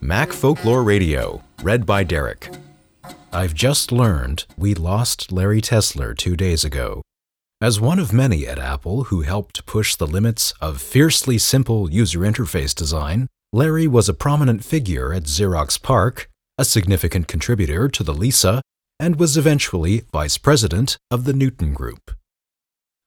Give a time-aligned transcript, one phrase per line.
[0.00, 2.48] Mac Folklore Radio, read by Derek.
[3.32, 7.02] I've just learned we lost Larry Tesler two days ago.
[7.60, 12.20] As one of many at Apple who helped push the limits of fiercely simple user
[12.20, 16.28] interface design, Larry was a prominent figure at Xerox PARC,
[16.58, 18.62] a significant contributor to the Lisa,
[18.98, 22.10] and was eventually vice president of the Newton Group.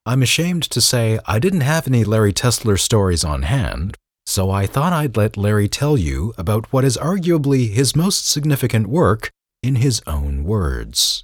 [0.06, 3.98] I'm ashamed to say I didn't have any Larry Tesler stories on hand,
[4.30, 8.86] so I thought I'd let Larry tell you about what is arguably his most significant
[8.86, 9.32] work
[9.64, 11.24] in his own words.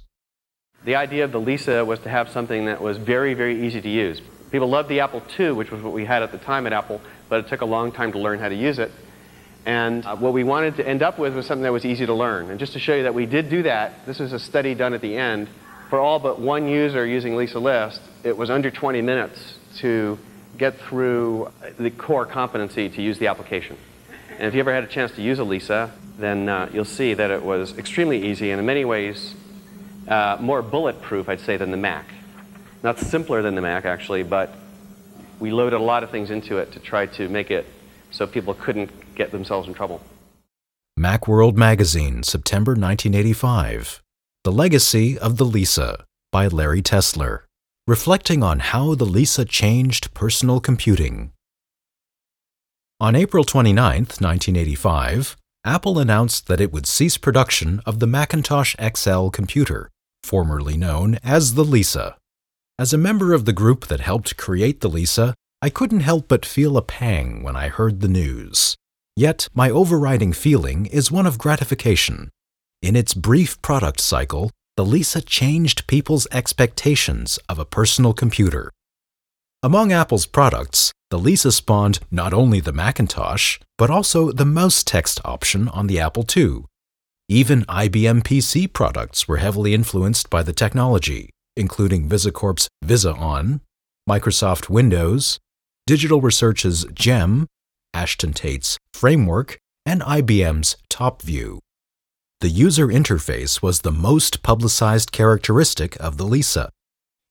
[0.84, 3.88] The idea of the Lisa was to have something that was very, very easy to
[3.88, 4.20] use.
[4.50, 7.00] People loved the Apple II, which was what we had at the time at Apple,
[7.28, 8.90] but it took a long time to learn how to use it.
[9.64, 12.14] And uh, what we wanted to end up with was something that was easy to
[12.14, 12.50] learn.
[12.50, 14.94] And just to show you that we did do that, this is a study done
[14.94, 15.48] at the end.
[15.90, 20.18] For all but one user using Lisa List, it was under 20 minutes to
[20.58, 23.76] get through the core competency to use the application.
[24.30, 27.14] And if you ever had a chance to use a Lisa, then uh, you'll see
[27.14, 29.34] that it was extremely easy and in many ways
[30.08, 32.06] uh, more bulletproof, I'd say, than the Mac.
[32.82, 34.54] Not simpler than the Mac, actually, but
[35.40, 37.66] we loaded a lot of things into it to try to make it
[38.10, 40.00] so people couldn't get themselves in trouble.
[40.98, 44.02] Macworld Magazine, September 1985.
[44.44, 47.40] The Legacy of the Lisa by Larry Tesler,
[47.86, 51.30] reflecting on how the Lisa changed personal computing.
[52.98, 59.28] On April 29, 1985, Apple announced that it would cease production of the Macintosh XL
[59.28, 59.90] computer,
[60.24, 62.16] formerly known as the Lisa.
[62.76, 66.44] As a member of the group that helped create the Lisa, I couldn't help but
[66.44, 68.76] feel a pang when I heard the news.
[69.14, 72.30] Yet, my overriding feeling is one of gratification.
[72.82, 78.70] In its brief product cycle, the Lisa changed people's expectations of a personal computer.
[79.62, 85.68] Among Apple's products, the Lisa spawned not only the Macintosh, but also the MouseText option
[85.68, 86.64] on the Apple II.
[87.28, 93.60] Even IBM PC products were heavily influenced by the technology, including VisiCorp's VisiOn,
[94.08, 95.38] Microsoft Windows,
[95.86, 97.46] Digital Research's GEM,
[97.94, 101.60] Ashton Tate's Framework, and IBM's TopView.
[102.40, 106.68] The user interface was the most publicized characteristic of the Lisa.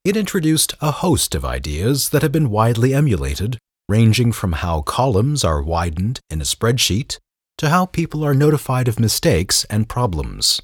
[0.04, 5.44] It introduced a host of ideas that have been widely emulated, ranging from how columns
[5.44, 7.20] are widened in a spreadsheet
[7.60, 10.60] to how people are notified of mistakes and problems.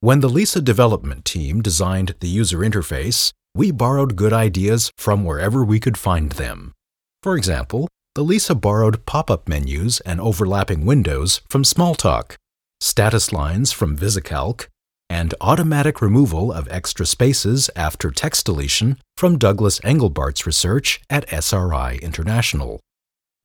[0.00, 5.64] When the Lisa development team designed the user interface, we borrowed good ideas from wherever
[5.64, 6.74] we could find them.
[7.22, 12.36] For example, the Lisa borrowed pop up menus and overlapping windows from Smalltalk,
[12.80, 14.68] status lines from VisiCalc,
[15.10, 21.98] and automatic removal of extra spaces after text deletion from Douglas Engelbart's research at SRI
[22.02, 22.80] International.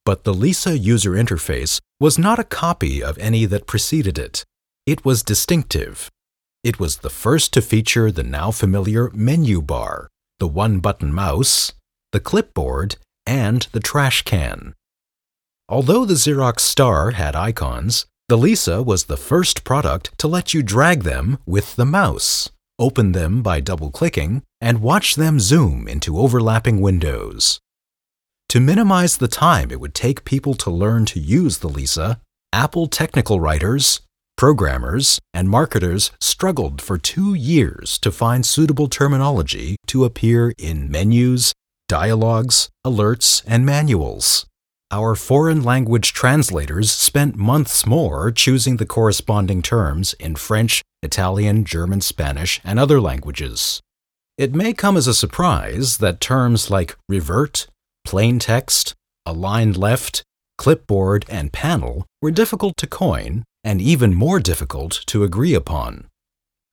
[0.05, 4.43] But the Lisa user interface was not a copy of any that preceded it.
[4.85, 6.09] It was distinctive.
[6.63, 11.71] It was the first to feature the now familiar menu bar, the one button mouse,
[12.11, 14.73] the clipboard, and the trash can.
[15.69, 20.63] Although the Xerox Star had icons, the Lisa was the first product to let you
[20.63, 22.49] drag them with the mouse,
[22.79, 27.59] open them by double clicking, and watch them zoom into overlapping windows.
[28.49, 32.87] To minimize the time it would take people to learn to use the Lisa, Apple
[32.87, 34.01] technical writers,
[34.35, 41.53] programmers, and marketers struggled for two years to find suitable terminology to appear in menus,
[41.87, 44.47] dialogues, alerts, and manuals.
[44.93, 51.99] Our foreign language translators spent months more choosing the corresponding terms in French, Italian, German,
[51.99, 53.81] Spanish, and other languages.
[54.37, 57.65] It may come as a surprise that terms like revert,
[58.05, 58.93] plain text,
[59.25, 60.21] aligned left,
[60.59, 66.05] clipboard, and panel were difficult to coin and even more difficult to agree upon.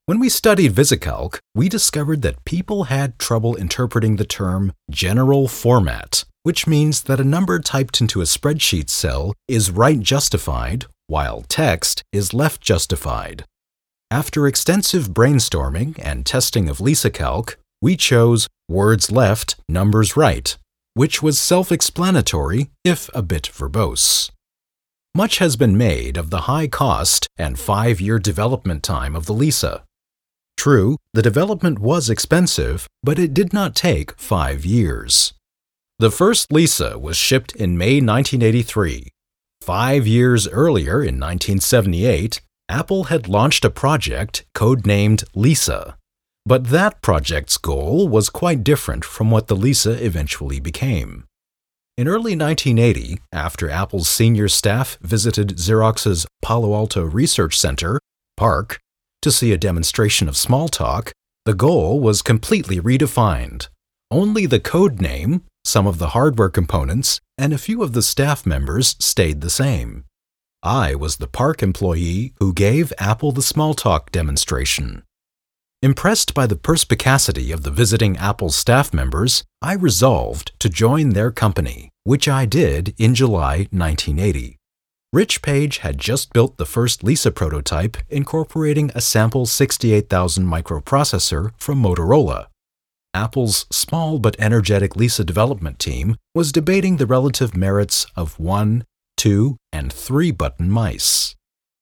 [0.04, 6.24] When we studied VisiCalc, we discovered that people had trouble interpreting the term general format,
[6.42, 12.02] which means that a number typed into a spreadsheet cell is right justified, while text
[12.12, 13.44] is left justified.
[14.10, 20.56] After extensive brainstorming and testing of LisaCalc, we chose words left, numbers right,
[20.94, 24.30] which was self explanatory, if a bit verbose.
[25.14, 29.32] Much has been made of the high cost and five year development time of the
[29.32, 29.82] Lisa.
[30.56, 35.32] True, the development was expensive, but it did not take five years.
[36.00, 39.08] The first Lisa was shipped in May 1983.
[39.60, 45.98] Five years earlier, in 1978, Apple had launched a project codenamed Lisa.
[46.46, 51.24] But that project's goal was quite different from what the Lisa eventually became.
[51.98, 58.00] In early 1980, after Apple's senior staff visited Xerox's Palo Alto Research Center,
[58.38, 58.78] PARC,
[59.20, 61.10] to see a demonstration of Smalltalk,
[61.44, 63.68] the goal was completely redefined.
[64.10, 68.44] Only the code name, some of the hardware components, and a few of the staff
[68.44, 70.04] members stayed the same.
[70.62, 75.04] I was the PARC employee who gave Apple the Smalltalk demonstration.
[75.82, 81.30] Impressed by the perspicacity of the visiting Apple staff members, I resolved to join their
[81.30, 84.58] company, which I did in July 1980.
[85.10, 91.82] Rich Page had just built the first Lisa prototype incorporating a sample 68000 microprocessor from
[91.82, 92.49] Motorola.
[93.12, 98.84] Apple's small but energetic Lisa development team was debating the relative merits of one,
[99.16, 101.34] two, and three button mice.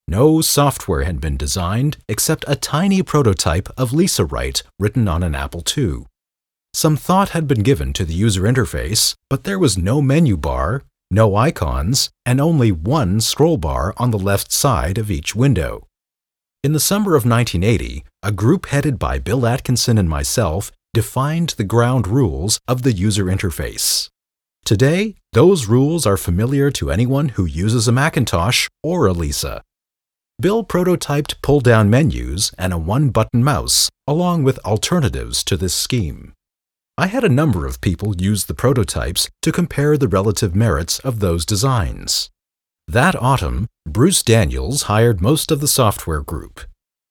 [0.07, 5.35] No software had been designed except a tiny prototype of Lisa Write written on an
[5.35, 6.07] Apple II.
[6.73, 10.83] Some thought had been given to the user interface, but there was no menu bar,
[11.11, 15.87] no icons, and only one scroll bar on the left side of each window.
[16.65, 21.65] In the summer of 1980, a group headed by Bill Atkinson and myself defined the
[21.65, 24.09] ground rules of the user interface.
[24.65, 29.63] Today, those rules are familiar to anyone who uses a Macintosh or a Lisa.
[30.41, 35.75] Bill prototyped pull down menus and a one button mouse, along with alternatives to this
[35.75, 36.33] scheme.
[36.97, 41.21] I had a number of people use the prototypes to compare the relative merits of
[41.21, 42.29] those designs.
[42.87, 46.61] That autumn, Bruce Daniels hired most of the software group.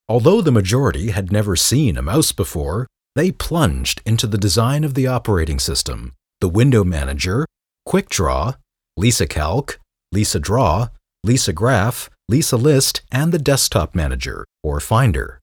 [0.10, 2.88] Although the majority had never seen a mouse before,
[3.18, 7.48] they plunged into the design of the operating system, the window manager,
[7.88, 8.56] QuickDraw,
[8.96, 9.80] Lisa Calc,
[10.12, 10.90] Lisa Draw,
[11.24, 15.40] Lisa Graph, Lisa List, and the Desktop Manager, or Finder.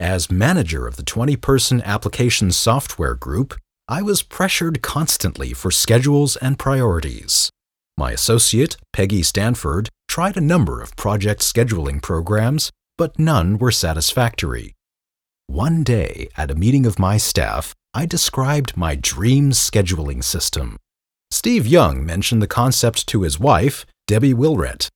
[0.00, 3.54] As manager of the 20 person application software group,
[3.86, 7.50] I was pressured constantly for schedules and priorities.
[7.98, 14.72] My associate, Peggy Stanford, tried a number of project scheduling programs, but none were satisfactory.
[15.46, 20.76] One day, at a meeting of my staff, I described my dream scheduling system.
[21.30, 24.88] Steve Young mentioned the concept to his wife, Debbie Willrett,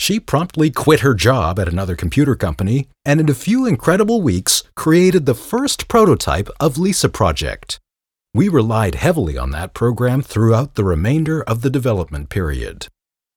[0.00, 4.62] she promptly quit her job at another computer company and in a few incredible weeks
[4.74, 7.78] created the first prototype of Lisa Project.
[8.32, 12.86] We relied heavily on that program throughout the remainder of the development period.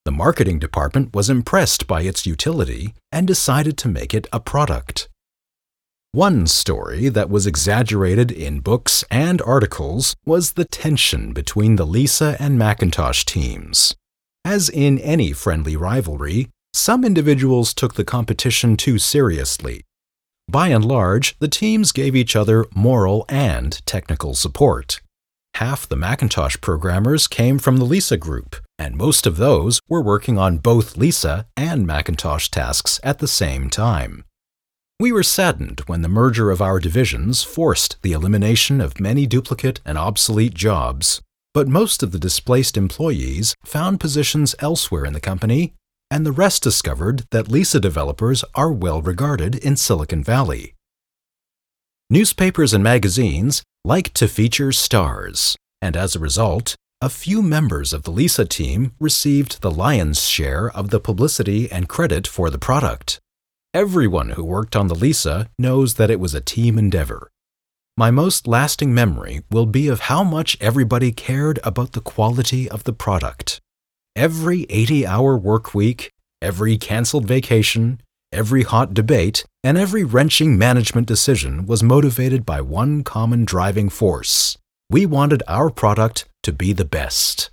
[0.05, 5.09] The marketing department was impressed by its utility and decided to make it a product.
[6.15, 12.37] One story that was exaggerated in books and articles was the tension between the Lisa
[12.39, 13.95] and Macintosh teams.
[14.45, 19.81] As in any friendly rivalry, some individuals took the competition too seriously.
[20.47, 25.01] By and large, the teams gave each other moral and technical support.
[25.55, 30.37] Half the Macintosh programmers came from the Lisa group, and most of those were working
[30.37, 34.23] on both Lisa and Macintosh tasks at the same time.
[34.99, 39.81] We were saddened when the merger of our divisions forced the elimination of many duplicate
[39.85, 41.21] and obsolete jobs
[41.53, 45.73] but most of the displaced employees found positions elsewhere in the company,
[46.09, 50.73] and the rest discovered that Lisa developers are well regarded in Silicon Valley.
[52.09, 58.03] Newspapers and magazines like to feature stars, and as a result, a few members of
[58.03, 63.19] the Lisa team received the lion's share of the publicity and credit for the product.
[63.73, 67.31] Everyone who worked on the Lisa knows that it was a team endeavor,
[67.95, 72.85] my most lasting memory will be of how much everybody cared about the quality of
[72.85, 73.61] the product.
[74.15, 76.09] Every 80 hour work week,
[76.41, 78.01] every canceled vacation,
[78.31, 84.57] every hot debate, and every wrenching management decision was motivated by one common driving force.
[84.89, 87.51] We wanted our product to be the best.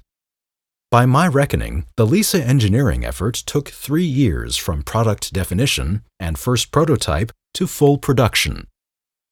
[0.90, 6.72] By my reckoning, the Lisa engineering effort took three years from product definition and first
[6.72, 8.66] prototype to full production.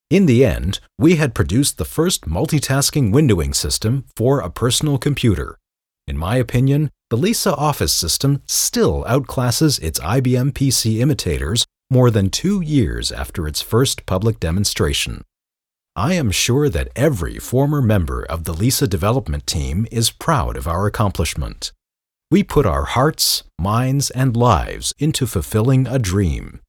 [0.09, 5.59] In the end, we had produced the first multitasking windowing system for a personal computer.
[6.07, 12.31] In my opinion, the Lisa Office system still outclasses its IBM PC imitators more than
[12.31, 15.25] two years after its first public demonstration.
[15.99, 20.69] I am sure that every former member of the Lisa development team is proud of
[20.69, 21.73] our accomplishment.
[22.31, 26.61] We put our hearts, minds, and lives into fulfilling a dream.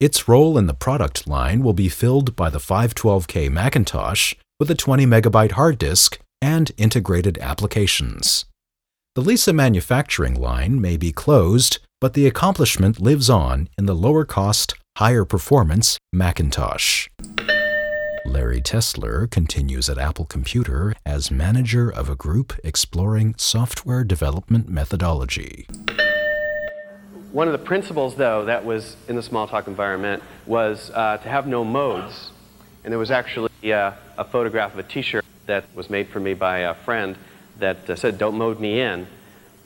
[0.00, 4.74] Its role in the product line will be filled by the 512K Macintosh with a
[4.74, 8.44] 20 megabyte hard disk and integrated applications.
[9.14, 14.26] The Lisa manufacturing line may be closed, but the accomplishment lives on in the lower
[14.26, 17.08] cost, higher performance Macintosh.
[18.28, 25.66] Larry Tesler continues at Apple Computer as manager of a group exploring software development methodology.
[27.32, 31.46] One of the principles, though, that was in the Smalltalk environment was uh, to have
[31.46, 32.30] no modes.
[32.84, 36.20] And there was actually uh, a photograph of a t shirt that was made for
[36.20, 37.16] me by a friend
[37.58, 39.06] that uh, said, Don't mode me in,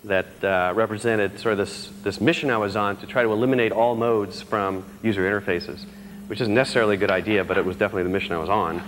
[0.05, 3.73] that uh, represented sort of this, this mission I was on to try to eliminate
[3.73, 5.85] all modes from user interfaces,
[6.33, 8.83] which isn't necessarily a good idea, but it was definitely the mission I was on.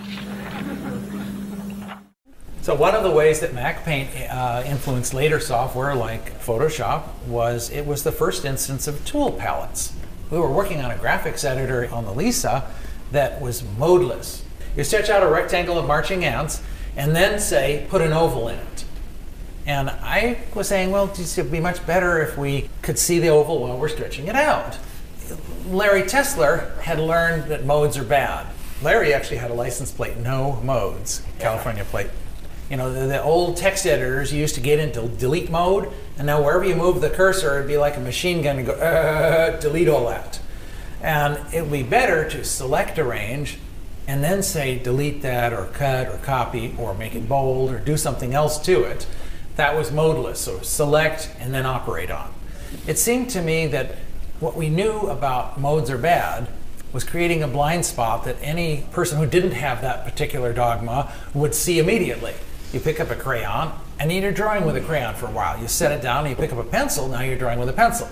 [2.62, 7.84] So one of the ways that MacPaint uh, influenced later software like Photoshop was it
[7.84, 9.92] was the first instance of tool palettes.
[10.30, 12.66] We were working on a graphics editor on the Lisa
[13.12, 14.40] that was modeless.
[14.74, 16.62] You stretch out a rectangle of marching ants
[16.96, 18.84] and then say, put an oval in it.
[19.66, 23.28] And I was saying, well, it would be much better if we could see the
[23.28, 24.78] oval while we're stretching it out.
[25.66, 28.46] Larry Tesler had learned that modes are bad.
[28.82, 32.10] Larry actually had a license plate, no modes, California plate.
[32.70, 36.42] You know, the, the, old text editors used to get into delete mode, and now
[36.42, 39.88] wherever you move the cursor, it'd be like a machine gun and go, uh, delete
[39.88, 40.40] all that.
[41.02, 43.58] And it would be better to select a range
[44.06, 47.96] and then say delete that or cut or copy or make it bold or do
[47.96, 49.06] something else to it.
[49.56, 52.32] That was modeless, so select and then operate on.
[52.86, 53.96] It seemed to me that
[54.40, 56.48] what we knew about modes are bad
[56.92, 61.54] was creating a blind spot that any person who didn't have that particular dogma would
[61.54, 62.34] see immediately.
[62.72, 65.60] You pick up a crayon, and you're drawing with a crayon for a while.
[65.60, 67.72] You set it down, and you pick up a pencil, now you're drawing with a
[67.72, 68.08] pencil.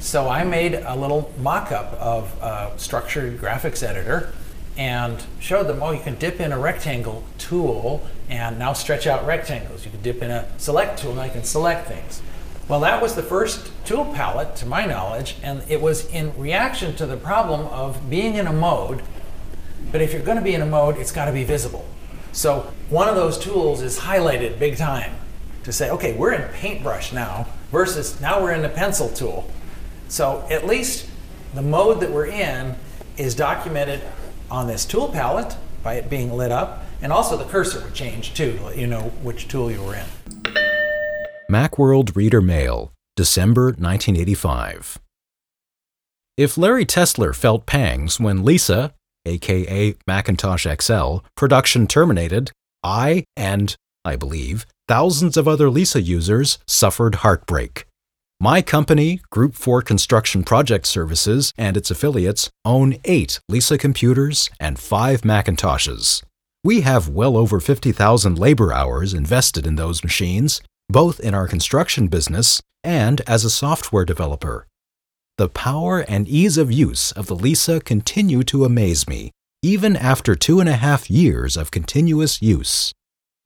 [0.00, 4.32] So I made a little mock up of a structured graphics editor
[4.76, 9.26] and showed them, oh, you can dip in a rectangle tool and now stretch out
[9.26, 9.84] rectangles.
[9.84, 12.22] You can dip in a select tool, now you can select things.
[12.72, 16.96] Well, that was the first tool palette, to my knowledge, and it was in reaction
[16.96, 19.02] to the problem of being in a mode.
[19.90, 21.86] But if you're going to be in a mode, it's got to be visible.
[22.32, 25.12] So one of those tools is highlighted big time
[25.64, 29.50] to say, okay, we're in paintbrush now versus now we're in the pencil tool.
[30.08, 31.06] So at least
[31.52, 32.76] the mode that we're in
[33.18, 34.00] is documented
[34.50, 38.32] on this tool palette by it being lit up, and also the cursor would change
[38.32, 40.06] too to let you know which tool you were in.
[41.50, 44.98] Macworld Reader Mail, December 1985.
[46.36, 48.94] If Larry Tesler felt pangs when Lisa,
[49.26, 57.16] aka Macintosh XL, production terminated, I and, I believe, thousands of other Lisa users suffered
[57.16, 57.86] heartbreak.
[58.40, 64.78] My company, Group 4 Construction Project Services, and its affiliates own eight Lisa computers and
[64.78, 66.22] five Macintoshes.
[66.64, 70.60] We have well over 50,000 labor hours invested in those machines,
[70.92, 74.66] both in our construction business and as a software developer.
[75.38, 79.30] The power and ease of use of the Lisa continue to amaze me,
[79.62, 82.92] even after two and a half years of continuous use.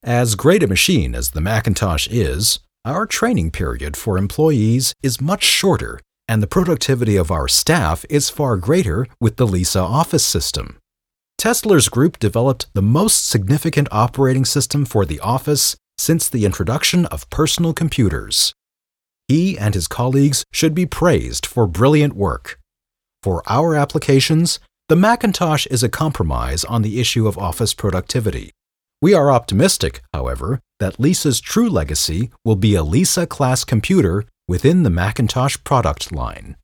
[0.03, 5.45] As great a machine as the Macintosh is, our training period for employees is much
[5.45, 10.79] shorter, and the productivity of our staff is far greater with the Lisa Office system.
[11.39, 17.29] Tesler's group developed the most significant operating system for the office since the introduction of
[17.31, 18.55] personal computers.
[19.29, 22.59] He and his colleagues should be praised for brilliant work.
[23.23, 28.53] For our applications, the Macintosh is a compromise on the issue of office productivity.
[29.03, 34.85] We are optimistic, however, that Lisa's true legacy will be a Lisa class computer within
[34.85, 36.57] the Macintosh product line.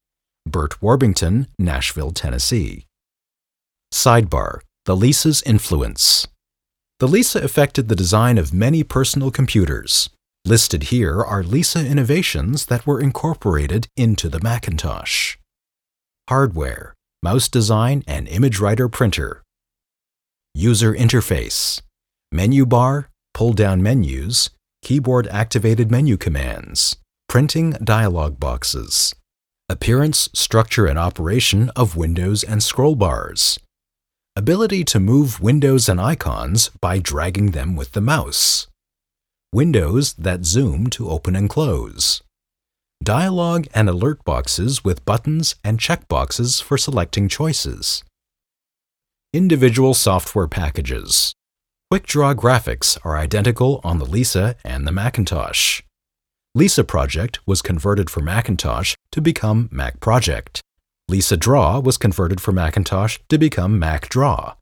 [0.47, 2.87] Bert Warbington, Nashville, Tennessee.
[3.93, 6.27] Sidebar The Lisa's Influence.
[7.03, 10.09] The Lisa affected the design of many personal computers.
[10.45, 15.37] Listed here are Lisa innovations that were incorporated into the Macintosh.
[16.29, 19.43] Hardware, mouse design and ImageWriter printer.
[20.55, 21.83] User interface,
[22.31, 24.51] menu bar, pull down menus,
[24.83, 29.13] keyboard activated menu commands, printing dialog boxes.
[29.69, 33.59] Appearance, structure, and operation of windows and scroll bars.
[34.35, 38.67] Ability to move windows and icons by dragging them with the mouse
[39.53, 42.23] windows that zoom to open and close,
[43.03, 48.03] dialog and alert boxes with buttons and checkboxes for selecting choices,
[49.35, 51.35] individual software packages.
[51.93, 55.83] QuickDraw graphics are identical on the Lisa and the Macintosh.
[56.55, 60.63] Lisa Project was converted for Macintosh to become Mac Project.
[61.13, 64.55] Lisa Draw was converted for Macintosh to become Mac Draw.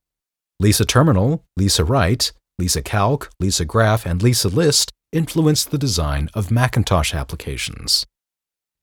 [0.59, 6.51] Lisa Terminal, Lisa Write, Lisa Calc, Lisa Graph, and Lisa List influenced the design of
[6.51, 8.05] Macintosh applications.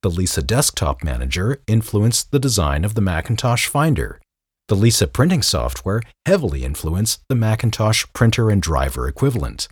[0.02, 4.22] The Lisa Desktop Manager influenced the design of the Macintosh Finder.
[4.70, 9.68] The Lisa printing software heavily influenced the Macintosh printer and driver equivalent.